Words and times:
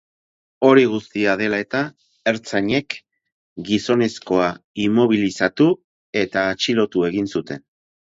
Hori 0.69 0.85
guztia 0.93 1.35
dela 1.41 1.59
eta, 1.63 1.81
ertzainek 2.33 2.97
gizonezkoa 3.69 4.51
inmobilizatu 4.89 5.71
eta 6.27 6.51
atxilotu 6.57 7.09
egin 7.15 7.35
zuten. 7.39 7.67